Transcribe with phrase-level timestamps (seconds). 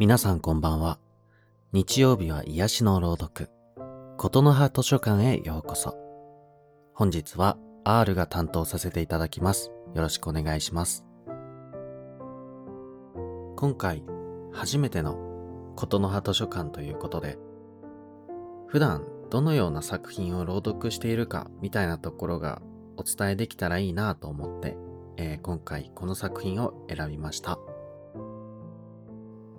[0.00, 0.98] 皆さんこんばんは。
[1.74, 3.50] 日曜日は癒しの朗読、
[4.16, 5.94] 琴の葉図書館へようこそ。
[6.94, 9.70] 本日は R が担当させていただきます。
[9.94, 11.04] よろしくお願いします。
[13.56, 14.02] 今回、
[14.54, 15.18] 初めての
[15.76, 17.36] 琴の葉図書館ということで、
[18.68, 22.62] 普段どのような作品を朗読しているかみたいなところが
[22.96, 24.78] お伝えできたらいいなと思って、
[25.18, 27.58] えー、今回この作品を選びました。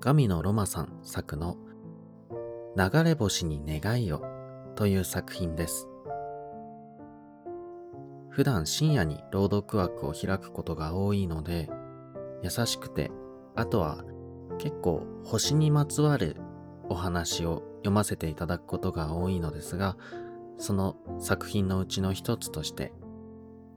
[0.03, 1.57] 神野ロマさん作の
[2.75, 4.23] 流れ星に願いを
[4.75, 5.87] という作品です。
[8.31, 11.69] 普段深夜に朗読枠を開くことが多いので、
[12.41, 13.11] 優しくて、
[13.55, 14.03] あとは
[14.57, 16.35] 結構星にまつわる
[16.89, 19.97] お話を読ませていただくことが多いのですが、
[20.57, 22.91] その作品のうちの一つとして、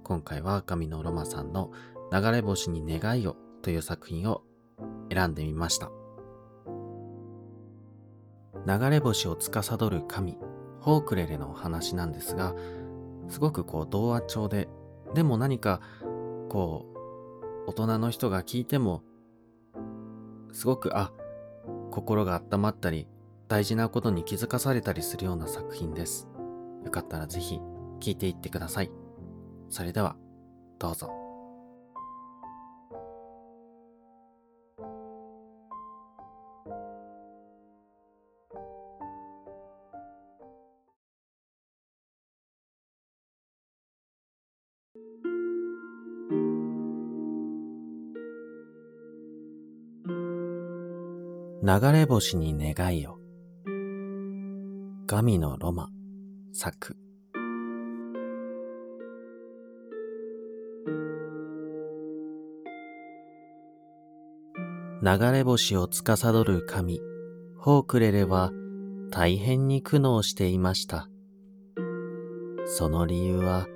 [0.05, 1.70] 今回は神野ロマさんの
[2.11, 4.42] 流れ星に願いをという作品を
[5.12, 5.91] 選んでみました。
[8.67, 10.39] 流れ星を司る神、
[10.81, 12.55] ホークレレのお話なんですが、
[13.29, 14.69] すごくこう童話調で、
[15.15, 15.81] でも何か
[16.48, 16.95] こう、
[17.67, 19.03] 大人の人が聞いても、
[20.53, 21.12] すごく、あ、
[21.91, 23.09] 心が温まったり、
[23.48, 26.28] 大事なことに気づかされたりするような作品です。
[26.84, 27.61] よかったらぜひ
[28.01, 28.91] 聞いていってください。
[29.69, 30.17] それでは、
[30.78, 31.23] どうぞ。
[51.67, 53.17] 流れ星に願いを。
[55.07, 55.89] 神のロマ
[56.53, 56.95] 作。
[65.03, 67.00] 流れ星を司る神、
[67.56, 68.53] ホークレレは
[69.11, 71.09] 大変に苦悩していました。
[72.67, 73.67] その理由は、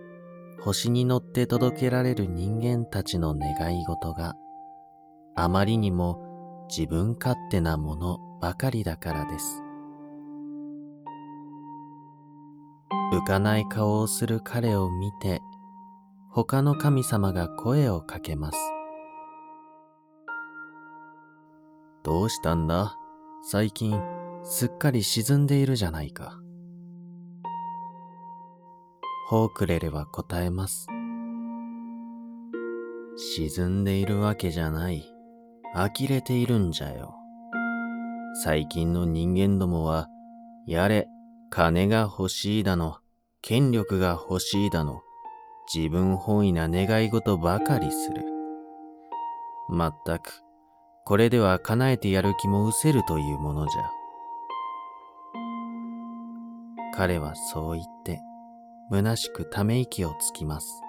[0.61, 4.35] 星に乗って届けられる人間たちの願い事が
[5.35, 6.28] あまりにも
[6.69, 9.63] 自分勝手なものばかりだからです。
[13.13, 15.41] 浮かない顔をする彼を見て、
[16.31, 18.59] 他の神様が声をかけます。
[22.05, 22.95] どうしたんだ？
[23.43, 24.01] 最近
[24.45, 26.39] すっかり沈んでいるじゃないか。
[29.29, 30.87] ホークレレは答えます。
[33.17, 35.05] 沈んでいるわけじゃない。
[35.75, 37.15] 呆れているんじゃよ。
[38.43, 40.09] 最近の人間どもは、
[40.67, 41.09] やれ、
[41.51, 42.99] 金が欲しいだの、
[43.43, 45.03] 権力が欲しいだの、
[45.73, 48.25] 自分本位な願い事ばかりする。
[49.69, 50.43] まったく、
[51.05, 53.91] これでは叶えてやる気も失せるというものじゃ。
[56.95, 58.21] 彼はそう言って、
[58.91, 60.83] 虚しくため息をつきます。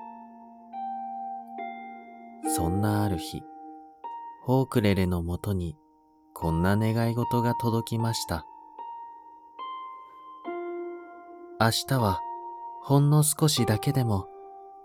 [2.56, 3.44] そんなある日、
[4.49, 5.77] ホークレレのもとに
[6.33, 8.47] こんな願い事が届きました。
[11.61, 12.19] 明日は
[12.81, 14.25] ほんの少しだけでも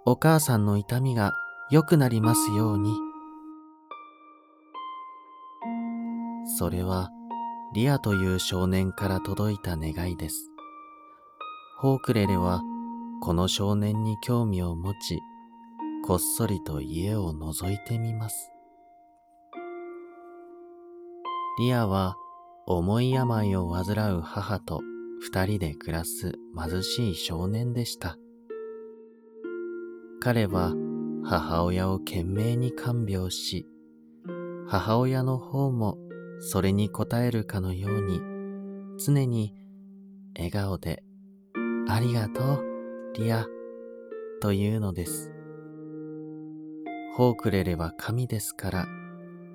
[0.05, 1.33] お母さんの痛みが
[1.71, 2.95] 良くなりますように。
[6.59, 7.09] それは
[7.73, 10.51] リアという少年から届いた願いです。
[11.79, 12.61] ホークレレは
[13.23, 15.23] この少年に興味を持ち、
[16.05, 18.51] こっそりと家を覗いてみます。
[21.57, 22.17] リアは
[22.67, 24.81] 重い病を患う母と
[25.21, 28.17] 二人で暮らす貧しい少年でした。
[30.21, 30.73] 彼は
[31.25, 33.67] 母親を懸命に看病し、
[34.67, 35.97] 母親の方も
[36.41, 38.21] それに応えるかのように
[38.99, 39.55] 常に
[40.37, 41.05] 笑顔で
[41.89, 42.65] ありがとう、
[43.15, 43.47] リア、
[44.41, 45.31] というのです。
[47.17, 48.87] ホークレレは神ですから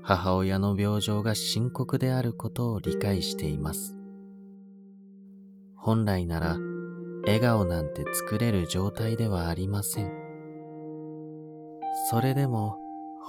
[0.09, 3.95] 母親の病状が深刻であることを理解しています。
[5.75, 6.57] 本来なら
[7.27, 10.11] 笑顔なんて作れる状態ではありません。
[12.09, 12.79] それでも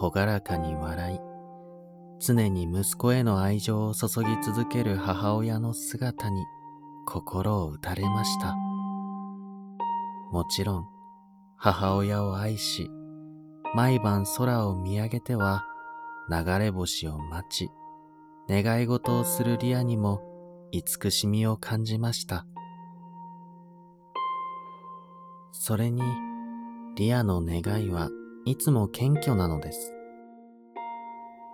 [0.00, 1.18] 朗らかに笑い、
[2.18, 6.42] 常に息子への愛情を注ぎ続ける母親の姿に
[7.06, 8.56] 心を打たれました。
[10.32, 10.86] もちろん
[11.58, 12.88] 母親を愛し、
[13.74, 15.66] 毎晩空を見上げては
[16.30, 17.70] 流れ星を待ち、
[18.48, 20.22] 願い事をするリアにも
[20.70, 22.46] 慈しみを感じました。
[25.50, 26.02] それに、
[26.96, 28.10] リアの願いは
[28.46, 29.92] いつも謙虚なのです。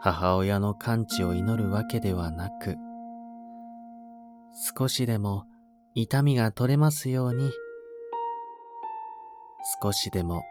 [0.01, 2.77] 母親の完治を祈るわけではなく、
[4.79, 5.45] 少しでも
[5.95, 7.51] 痛みが取れますように、
[9.83, 10.43] 少しでも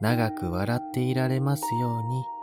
[0.00, 2.37] 長く笑っていられますように、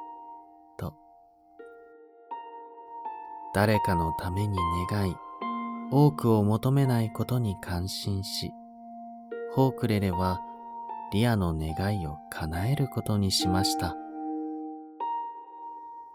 [3.56, 4.58] 誰かのために
[4.90, 5.16] 願い、
[5.90, 8.52] 多くを求めないことに感心し、
[9.54, 10.42] ホークレレは
[11.14, 13.96] リアの願いを叶えることにしました。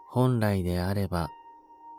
[0.05, 1.29] 本来であれば、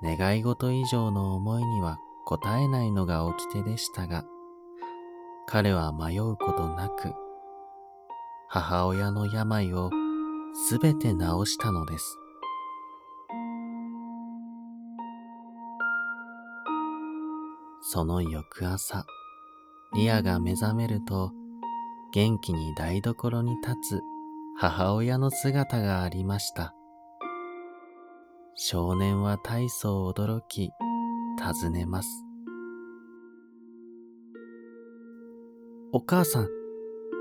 [0.01, 4.25] 願い事以上の思いには応えないのが掟でしたが、
[5.49, 7.15] 彼は迷うことなく、
[8.47, 9.91] 母親の病を
[10.69, 11.17] すべて治
[11.47, 12.22] したのです。
[17.95, 19.05] その翌朝、
[19.95, 21.31] リアが目覚めると、
[22.15, 24.01] 元気に台所に立つ
[24.57, 26.75] 母親の姿がありました。
[28.55, 30.71] 少年は大層驚き、
[31.39, 32.09] 尋ねます。
[35.93, 36.49] お母さん、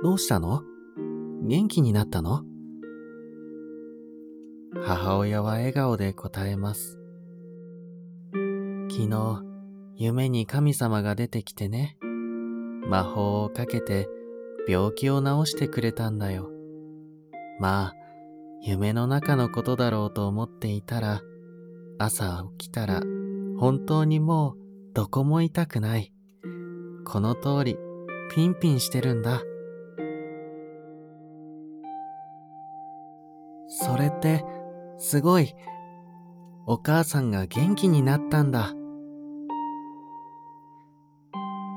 [0.03, 0.63] どうしたの？
[1.43, 2.45] 元気になったの？
[4.81, 6.97] 母親は笑顔で答えます。
[8.89, 9.50] 昨日、
[9.95, 11.97] 夢に神様が出てきてね、
[12.87, 14.07] 魔法をかけて
[14.67, 16.49] 病気を治してくれたんだよ。
[17.59, 17.93] まあ、
[18.63, 21.21] 夢の中のことだろうと思っていたら、
[21.99, 23.01] 朝起きたら
[23.57, 24.57] 本当にもう
[24.93, 26.11] どこも痛くない。
[27.05, 27.77] この通り、
[28.33, 29.41] ピンピンしてるんだ。
[33.67, 34.43] それって、
[34.97, 35.53] すごい。
[36.65, 38.73] お母さんが元気になったんだ。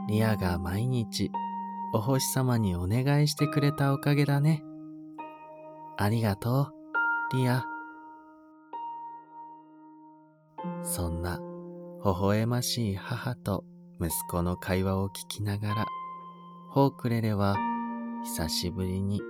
[0.06, 1.30] リアが毎日
[1.94, 4.62] お星様にお願いしてくれたおかげだね。
[5.96, 6.72] ありがと
[7.32, 7.64] う、リア。
[10.82, 11.38] そんな
[12.04, 13.64] 微笑ましい母と
[14.00, 15.86] 息子の会話を聞きながら、
[16.70, 17.56] ホークレレは
[18.24, 19.22] 久しぶりに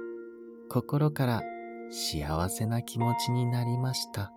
[0.70, 1.42] 心から
[1.90, 4.32] 幸せな気持ちになりました。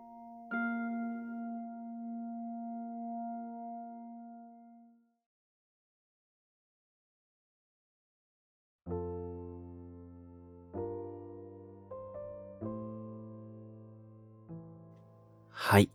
[15.69, 15.89] はい。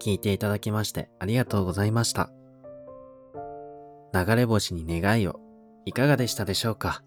[0.00, 2.32] 聞いていただきましてありがとうございました。
[4.12, 5.38] 流れ星に願いを
[5.84, 7.04] いかがでしたでしょうか？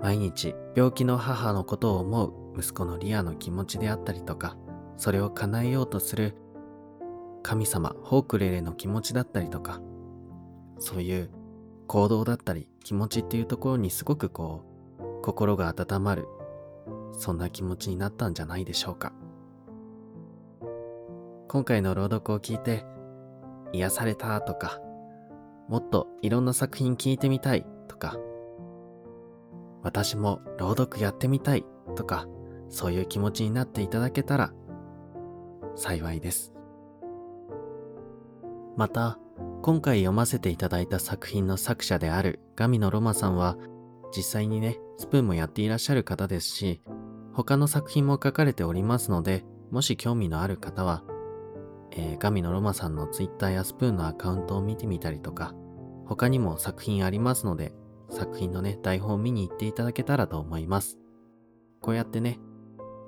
[0.00, 4.56] 毎日病気の母のことを思う息子のリアの気持ちであったりとか、
[4.96, 6.36] それを叶えようとする
[7.42, 9.82] 神様、ホークレレの気持ちだったりとか、
[10.78, 11.30] そういう
[11.86, 14.64] 行動だったり気持ちっていうところにすごくこ
[14.98, 16.28] う、心が温まる、
[17.12, 19.12] そんな気持ちになったんじゃないでしょうか。
[21.52, 22.86] 今回の朗読を聞いて
[23.74, 24.80] 癒されたとか、
[25.68, 28.16] もっといろんな作品聞いてみたいとか、
[29.82, 32.26] 私も朗読やってみたいとか、
[32.70, 34.54] そういう気持ちになっていただけたら
[35.74, 36.54] 幸いです。
[38.78, 39.18] また、
[39.60, 43.58] 今回読ませていただいた作品の作者であるガミのロマさんは、
[44.16, 46.80] 実際にね、スプーンもやっていらっしゃる方ですし、
[47.34, 51.04] 他の作品も書かれておりますので、もし興味のある方は、
[51.94, 55.54] えー、ガミのロマさんの Twitter やスプーンのアカウントを見てみたりとか、
[56.06, 57.72] 他にも作品ありますので、
[58.10, 60.98] 作品のね、台本を見に行っていただけたらと思います。
[61.80, 62.38] こうやってね、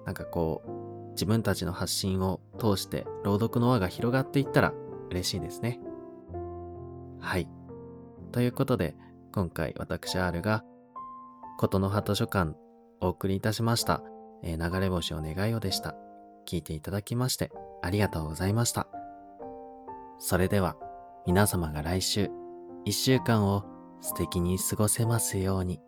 [0.06, 4.72] なんかこう、自分たちの発信を通して朗読の輪が広がっていったら
[5.10, 5.80] 嬉しいですね。
[7.20, 7.48] はい。
[8.32, 8.96] ということで、
[9.32, 10.64] 今回私 R が、
[11.58, 12.56] ことの葉図書館
[13.00, 14.02] お送りいたしました、
[14.42, 15.94] えー、流れ星を願いよでした。
[16.44, 17.50] 聞いていただきまして
[17.84, 18.86] ありがとうございました。
[20.18, 20.76] それでは
[21.26, 22.30] 皆様が来週
[22.84, 23.64] 一週間を
[24.00, 25.80] 素敵に過ごせますように。